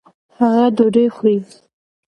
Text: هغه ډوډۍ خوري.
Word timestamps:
هغه 0.37 0.65
ډوډۍ 0.75 1.07
خوري. 1.15 1.37